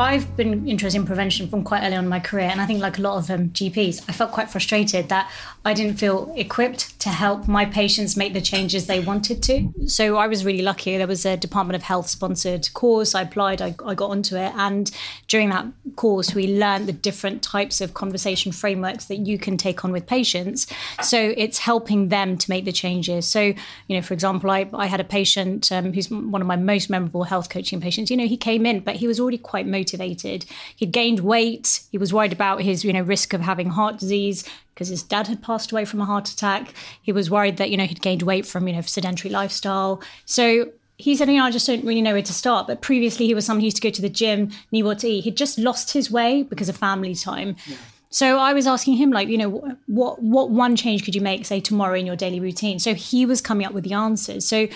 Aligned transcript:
I've 0.00 0.34
been 0.34 0.66
interested 0.66 0.98
in 0.98 1.06
prevention 1.06 1.46
from 1.46 1.62
quite 1.62 1.82
early 1.82 1.94
on 1.94 2.04
in 2.04 2.08
my 2.08 2.20
career, 2.20 2.48
and 2.50 2.58
I 2.58 2.64
think, 2.64 2.80
like 2.80 2.96
a 2.96 3.02
lot 3.02 3.18
of 3.18 3.30
um, 3.30 3.50
GPs, 3.50 4.02
I 4.08 4.12
felt 4.12 4.32
quite 4.32 4.48
frustrated 4.48 5.10
that 5.10 5.30
I 5.62 5.74
didn't 5.74 5.96
feel 5.96 6.32
equipped 6.38 6.98
to 7.00 7.10
help 7.10 7.46
my 7.46 7.66
patients 7.66 8.16
make 8.16 8.32
the 8.32 8.40
changes 8.40 8.86
they 8.86 9.00
wanted 9.00 9.42
to. 9.42 9.70
So 9.86 10.16
I 10.16 10.26
was 10.26 10.42
really 10.42 10.62
lucky. 10.62 10.96
There 10.96 11.06
was 11.06 11.26
a 11.26 11.36
Department 11.36 11.76
of 11.76 11.82
Health 11.82 12.08
sponsored 12.08 12.72
course. 12.72 13.14
I 13.14 13.22
applied, 13.22 13.60
I, 13.60 13.74
I 13.84 13.94
got 13.94 14.08
onto 14.08 14.36
it, 14.36 14.54
and 14.56 14.90
during 15.28 15.50
that 15.50 15.66
course, 15.96 16.34
we 16.34 16.46
learned 16.46 16.88
the 16.88 16.94
different 16.94 17.42
types 17.42 17.82
of 17.82 17.92
conversation 17.92 18.52
frameworks 18.52 19.04
that 19.04 19.18
you 19.18 19.38
can 19.38 19.58
take 19.58 19.84
on 19.84 19.92
with 19.92 20.06
patients. 20.06 20.66
So 21.02 21.34
it's 21.36 21.58
helping 21.58 22.08
them 22.08 22.38
to 22.38 22.50
make 22.50 22.64
the 22.64 22.72
changes. 22.72 23.26
So, 23.26 23.42
you 23.42 23.96
know, 23.96 24.00
for 24.00 24.14
example, 24.14 24.50
I, 24.50 24.66
I 24.72 24.86
had 24.86 25.00
a 25.00 25.04
patient 25.04 25.70
um, 25.70 25.92
who's 25.92 26.10
one 26.10 26.40
of 26.40 26.46
my 26.46 26.56
most 26.56 26.88
memorable 26.88 27.24
health 27.24 27.50
coaching 27.50 27.82
patients. 27.82 28.10
You 28.10 28.16
know, 28.16 28.26
he 28.26 28.38
came 28.38 28.64
in, 28.64 28.80
but 28.80 28.96
he 28.96 29.06
was 29.06 29.20
already 29.20 29.36
quite 29.36 29.66
motivated 29.66 29.89
motivated. 29.90 30.44
He'd 30.76 30.92
gained 30.92 31.20
weight. 31.20 31.82
He 31.90 31.98
was 31.98 32.12
worried 32.12 32.32
about 32.32 32.62
his, 32.62 32.84
you 32.84 32.92
know, 32.92 33.02
risk 33.02 33.32
of 33.32 33.40
having 33.40 33.70
heart 33.70 33.98
disease 33.98 34.48
because 34.74 34.88
his 34.88 35.02
dad 35.02 35.26
had 35.26 35.42
passed 35.42 35.72
away 35.72 35.84
from 35.84 36.00
a 36.00 36.04
heart 36.04 36.28
attack. 36.28 36.74
He 37.02 37.12
was 37.12 37.30
worried 37.30 37.56
that, 37.58 37.70
you 37.70 37.76
know, 37.76 37.84
he'd 37.84 38.02
gained 38.02 38.22
weight 38.22 38.46
from, 38.46 38.66
you 38.66 38.74
know, 38.74 38.80
sedentary 38.82 39.30
lifestyle. 39.30 40.02
So 40.24 40.72
he 40.96 41.16
said, 41.16 41.28
you 41.28 41.36
know, 41.36 41.44
I 41.44 41.50
just 41.50 41.66
don't 41.66 41.84
really 41.84 42.02
know 42.02 42.12
where 42.12 42.22
to 42.22 42.32
start. 42.32 42.66
But 42.66 42.80
previously 42.80 43.26
he 43.26 43.34
was 43.34 43.44
someone 43.44 43.60
who 43.60 43.66
used 43.66 43.76
to 43.76 43.82
go 43.82 43.90
to 43.90 44.02
the 44.02 44.08
gym, 44.08 44.50
knew 44.72 44.84
what 44.84 45.00
to 45.00 45.08
eat. 45.08 45.24
He'd 45.24 45.36
just 45.36 45.58
lost 45.58 45.92
his 45.92 46.10
way 46.10 46.42
because 46.42 46.68
of 46.68 46.76
family 46.76 47.14
time. 47.14 47.56
Yeah. 47.66 47.76
So 48.12 48.38
I 48.38 48.52
was 48.52 48.66
asking 48.66 48.94
him, 48.94 49.12
like, 49.12 49.28
you 49.28 49.38
know, 49.38 49.76
what 49.86 50.20
what 50.20 50.50
one 50.50 50.74
change 50.74 51.04
could 51.04 51.14
you 51.14 51.20
make, 51.20 51.46
say, 51.46 51.60
tomorrow 51.60 51.94
in 51.94 52.06
your 52.06 52.16
daily 52.16 52.40
routine? 52.40 52.80
So 52.80 52.92
he 52.94 53.24
was 53.24 53.40
coming 53.40 53.64
up 53.64 53.72
with 53.72 53.84
the 53.84 53.92
answers. 53.92 54.46
So 54.46 54.66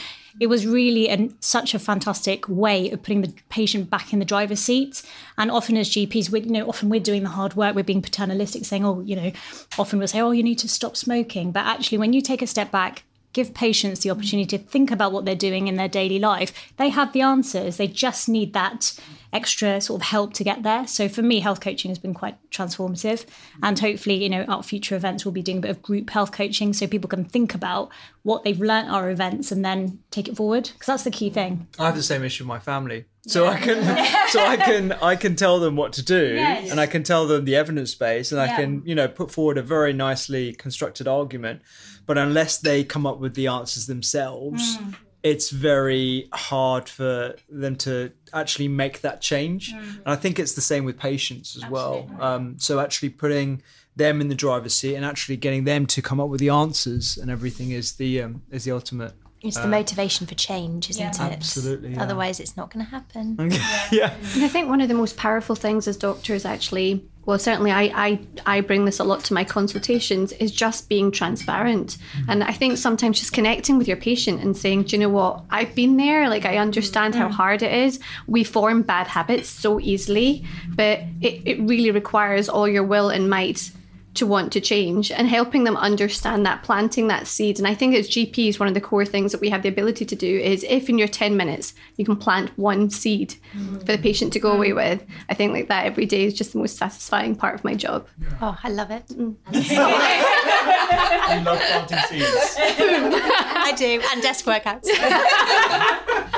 it 0.40 0.46
was 0.46 0.66
really 0.66 1.08
an, 1.08 1.36
such 1.40 1.74
a 1.74 1.80
fantastic 1.80 2.48
way 2.48 2.90
of 2.90 3.02
putting 3.02 3.22
the 3.22 3.32
patient 3.48 3.90
back 3.90 4.12
in 4.12 4.20
the 4.20 4.24
driver's 4.24 4.60
seat. 4.60 5.02
And 5.36 5.50
often 5.50 5.76
as 5.76 5.90
GPs, 5.90 6.30
we, 6.30 6.42
you 6.42 6.50
know, 6.50 6.68
often 6.68 6.88
we're 6.88 7.00
doing 7.00 7.24
the 7.24 7.28
hard 7.28 7.54
work. 7.54 7.74
We're 7.74 7.82
being 7.82 8.02
paternalistic, 8.02 8.64
saying, 8.64 8.84
oh, 8.84 9.00
you 9.00 9.16
know, 9.16 9.32
often 9.78 9.98
we'll 9.98 10.08
say, 10.08 10.20
oh, 10.20 10.30
you 10.30 10.44
need 10.44 10.60
to 10.60 10.68
stop 10.68 10.96
smoking. 10.96 11.50
But 11.50 11.66
actually, 11.66 11.98
when 11.98 12.12
you 12.12 12.20
take 12.20 12.40
a 12.40 12.46
step 12.46 12.70
back, 12.70 13.02
give 13.34 13.52
patients 13.52 14.00
the 14.00 14.10
opportunity 14.10 14.56
to 14.56 14.64
think 14.64 14.90
about 14.90 15.12
what 15.12 15.26
they're 15.26 15.34
doing 15.34 15.68
in 15.68 15.76
their 15.76 15.88
daily 15.88 16.18
life, 16.18 16.72
they 16.78 16.88
have 16.88 17.12
the 17.12 17.20
answers. 17.20 17.76
They 17.76 17.88
just 17.88 18.28
need 18.28 18.54
that 18.54 18.98
extra 19.32 19.80
sort 19.80 20.00
of 20.00 20.06
help 20.06 20.32
to 20.34 20.44
get 20.44 20.62
there. 20.62 20.86
So 20.86 21.08
for 21.08 21.20
me, 21.20 21.40
health 21.40 21.60
coaching 21.60 21.90
has 21.90 21.98
been 21.98 22.14
quite 22.14 22.38
transformative. 22.50 23.26
And 23.62 23.78
hopefully, 23.78 24.22
you 24.22 24.30
know, 24.30 24.46
at 24.48 24.64
future 24.64 24.96
events, 24.96 25.24
we'll 25.24 25.32
be 25.32 25.42
doing 25.42 25.58
a 25.58 25.62
bit 25.62 25.70
of 25.72 25.82
group 25.82 26.08
health 26.10 26.32
coaching 26.32 26.72
so 26.72 26.86
people 26.86 27.08
can 27.08 27.24
think 27.24 27.54
about 27.54 27.90
what 28.22 28.44
they've 28.44 28.60
learnt 28.60 28.88
our 28.88 29.10
events 29.10 29.52
and 29.52 29.64
then 29.64 29.98
take 30.10 30.28
it 30.28 30.36
forward. 30.36 30.70
Because 30.72 30.86
that's 30.86 31.04
the 31.04 31.10
key 31.10 31.28
thing. 31.28 31.66
I 31.78 31.86
have 31.86 31.96
the 31.96 32.02
same 32.02 32.22
issue 32.22 32.44
with 32.44 32.48
my 32.48 32.60
family. 32.60 33.06
So 33.26 33.44
yeah. 33.44 33.50
I 33.50 33.58
can 33.58 34.28
so 34.28 34.44
I 34.44 34.56
can 34.56 34.92
I 34.92 35.16
can 35.16 35.34
tell 35.34 35.58
them 35.58 35.76
what 35.76 35.94
to 35.94 36.02
do 36.02 36.34
yes. 36.34 36.70
and 36.70 36.78
I 36.78 36.86
can 36.86 37.02
tell 37.02 37.26
them 37.26 37.44
the 37.44 37.56
evidence 37.56 37.94
base 37.94 38.32
and 38.32 38.38
yeah. 38.38 38.52
I 38.52 38.60
can, 38.60 38.82
you 38.84 38.94
know, 38.94 39.08
put 39.08 39.30
forward 39.30 39.56
a 39.56 39.62
very 39.62 39.92
nicely 39.92 40.52
constructed 40.52 41.08
argument. 41.08 41.62
But 42.06 42.18
unless 42.18 42.58
they 42.58 42.84
come 42.84 43.06
up 43.06 43.18
with 43.18 43.34
the 43.34 43.46
answers 43.46 43.86
themselves, 43.86 44.76
mm 44.76 44.94
it's 45.24 45.48
very 45.48 46.28
hard 46.34 46.86
for 46.86 47.34
them 47.48 47.74
to 47.74 48.12
actually 48.34 48.68
make 48.68 49.00
that 49.00 49.22
change. 49.22 49.72
Mm. 49.72 49.78
And 49.78 50.06
I 50.06 50.16
think 50.16 50.38
it's 50.38 50.52
the 50.52 50.60
same 50.60 50.84
with 50.84 50.98
patients 50.98 51.56
as 51.56 51.64
Absolutely. 51.64 52.14
well. 52.18 52.22
Um, 52.22 52.58
so 52.58 52.78
actually 52.78 53.08
putting 53.08 53.62
them 53.96 54.20
in 54.20 54.28
the 54.28 54.34
driver's 54.34 54.74
seat 54.74 54.94
and 54.94 55.04
actually 55.04 55.38
getting 55.38 55.64
them 55.64 55.86
to 55.86 56.02
come 56.02 56.20
up 56.20 56.28
with 56.28 56.40
the 56.40 56.50
answers 56.50 57.16
and 57.16 57.30
everything 57.30 57.70
is 57.70 57.94
the 57.94 58.20
um, 58.20 58.42
is 58.50 58.64
the 58.64 58.72
ultimate. 58.72 59.14
It's 59.44 59.56
the 59.56 59.64
uh, 59.64 59.68
motivation 59.68 60.26
for 60.26 60.34
change, 60.34 60.90
isn't 60.90 61.02
yeah. 61.02 61.26
it? 61.26 61.32
Absolutely. 61.32 61.92
Yeah. 61.92 62.02
Otherwise, 62.02 62.40
it's 62.40 62.56
not 62.56 62.72
going 62.72 62.84
to 62.84 62.90
happen. 62.90 63.36
yeah. 63.50 63.88
yeah. 63.92 64.14
And 64.34 64.44
I 64.44 64.48
think 64.48 64.68
one 64.68 64.80
of 64.80 64.88
the 64.88 64.94
most 64.94 65.16
powerful 65.16 65.54
things 65.54 65.86
as 65.86 65.96
doctors 65.96 66.44
actually 66.44 67.04
well 67.26 67.38
certainly 67.38 67.70
I, 67.70 67.82
I 67.94 68.20
i 68.46 68.60
bring 68.60 68.84
this 68.84 69.00
a 69.00 69.04
lot 69.04 69.24
to 69.24 69.34
my 69.34 69.44
consultations 69.44 70.32
is 70.32 70.52
just 70.52 70.88
being 70.88 71.10
transparent 71.10 71.96
mm-hmm. 71.96 72.30
and 72.30 72.44
i 72.44 72.52
think 72.52 72.78
sometimes 72.78 73.18
just 73.18 73.32
connecting 73.32 73.78
with 73.78 73.88
your 73.88 73.96
patient 73.96 74.42
and 74.42 74.56
saying 74.56 74.84
do 74.84 74.96
you 74.96 75.00
know 75.00 75.08
what 75.08 75.42
i've 75.50 75.74
been 75.74 75.96
there 75.96 76.28
like 76.28 76.44
i 76.44 76.58
understand 76.58 77.14
how 77.14 77.26
mm-hmm. 77.26 77.34
hard 77.34 77.62
it 77.62 77.72
is 77.72 77.98
we 78.26 78.44
form 78.44 78.82
bad 78.82 79.06
habits 79.06 79.48
so 79.48 79.80
easily 79.80 80.44
but 80.68 81.00
it, 81.20 81.42
it 81.44 81.60
really 81.60 81.90
requires 81.90 82.48
all 82.48 82.68
your 82.68 82.84
will 82.84 83.08
and 83.08 83.30
might 83.30 83.70
to 84.14 84.26
want 84.26 84.52
to 84.52 84.60
change 84.60 85.10
and 85.10 85.28
helping 85.28 85.64
them 85.64 85.76
understand 85.76 86.46
that 86.46 86.62
planting 86.62 87.08
that 87.08 87.26
seed 87.26 87.58
and 87.58 87.66
i 87.66 87.74
think 87.74 87.94
as 87.94 88.08
gps 88.08 88.58
one 88.58 88.68
of 88.68 88.74
the 88.74 88.80
core 88.80 89.04
things 89.04 89.32
that 89.32 89.40
we 89.40 89.50
have 89.50 89.62
the 89.62 89.68
ability 89.68 90.04
to 90.04 90.16
do 90.16 90.38
is 90.38 90.64
if 90.68 90.88
in 90.88 90.98
your 90.98 91.08
10 91.08 91.36
minutes 91.36 91.74
you 91.96 92.04
can 92.04 92.16
plant 92.16 92.56
one 92.58 92.90
seed 92.90 93.34
mm-hmm. 93.54 93.78
for 93.78 93.92
the 93.92 93.98
patient 93.98 94.32
to 94.32 94.38
go 94.38 94.52
away 94.52 94.72
with 94.72 95.04
i 95.28 95.34
think 95.34 95.52
like 95.52 95.68
that 95.68 95.86
every 95.86 96.06
day 96.06 96.24
is 96.24 96.34
just 96.34 96.52
the 96.52 96.58
most 96.58 96.76
satisfying 96.76 97.34
part 97.34 97.54
of 97.54 97.64
my 97.64 97.74
job 97.74 98.06
oh 98.40 98.56
i 98.62 98.68
love 98.68 98.90
it 98.90 99.06
mm. 99.08 99.34
I 100.66 101.42
love 101.44 101.58
planting 101.58 101.98
seeds. 102.08 102.56
I 102.58 103.72
do 103.76 104.00
and 104.12 104.22
desk 104.22 104.44
workouts. 104.44 104.88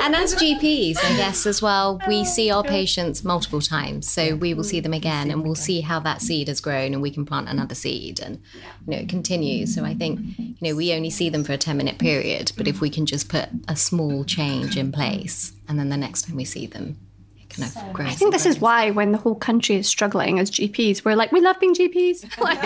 And 0.03 0.15
as 0.15 0.35
gps 0.37 0.99
i 0.99 1.17
guess 1.17 1.47
as 1.47 1.61
well 1.61 2.01
we 2.07 2.25
see 2.25 2.51
our 2.51 2.63
patients 2.63 3.25
multiple 3.25 3.61
times. 3.61 4.09
So 4.09 4.37
we 4.37 4.55
will 4.55 4.65
see 4.65 4.81
them 4.81 4.93
again 4.93 5.31
and 5.31 5.43
we'll 5.43 5.55
see 5.55 5.81
how 5.81 5.99
that 6.01 6.23
seed 6.23 6.49
has 6.49 6.61
grown 6.61 6.93
and 6.93 7.03
we 7.03 7.11
can 7.11 7.25
plant 7.25 7.49
another 7.49 7.75
seed 7.75 8.21
and 8.21 8.41
you 8.87 8.93
know 8.93 8.99
it 8.99 9.09
continues. 9.09 9.75
So 9.75 9.85
i 9.85 9.95
think 9.95 10.21
you 10.39 10.57
know 10.61 10.77
we 10.77 10.93
only 10.93 11.11
see 11.11 11.29
them 11.29 11.45
for 11.45 11.53
a 11.53 11.59
10 11.59 11.77
minute 11.77 11.99
period 11.99 12.53
but 12.57 12.69
if 12.69 12.81
we 12.81 12.91
can 12.91 13.07
just 13.07 13.29
put 13.29 13.49
a 13.69 13.77
small 13.77 14.25
change 14.25 14.77
in 14.77 14.93
place 14.93 15.53
and 15.69 15.79
then 15.79 15.89
the 15.89 15.97
next 15.97 16.27
time 16.27 16.37
we 16.37 16.45
see 16.45 16.67
them 16.67 16.97
it 17.49 17.55
Kind 17.55 17.77
of 17.77 17.93
grows. 17.93 18.09
I 18.09 18.15
think 18.15 18.33
this 18.33 18.47
is 18.47 18.61
why 18.61 18.91
when 18.91 19.13
the 19.13 19.19
whole 19.19 19.35
country 19.35 19.77
is 19.77 19.87
struggling 19.89 20.39
as 20.39 20.51
GPs, 20.51 21.05
we're 21.05 21.15
like, 21.17 21.33
we 21.33 21.41
love 21.41 21.59
being 21.61 21.75
GPs. 21.75 22.39
like, 22.41 22.59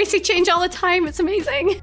we 0.00 0.06
see 0.06 0.18
change 0.18 0.48
all 0.48 0.62
the 0.62 0.68
time. 0.68 1.06
It's 1.06 1.20
amazing. 1.20 1.82